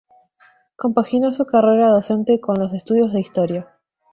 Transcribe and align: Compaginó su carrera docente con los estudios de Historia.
Compaginó 0.77 1.31
su 1.31 1.45
carrera 1.45 1.89
docente 1.89 2.39
con 2.39 2.57
los 2.57 2.73
estudios 2.73 3.13
de 3.13 3.19
Historia. 3.19 3.71